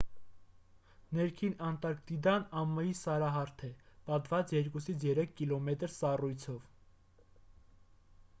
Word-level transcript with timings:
ներքին 1.17 1.51
անտարկտիդան 1.67 2.47
ամայի 2.61 2.95
սարահարթ 3.01 3.63
է 3.69 3.71
պատված 4.21 4.55
2-3 4.57 5.37
կմ 5.43 5.71
սառույցով 5.99 6.67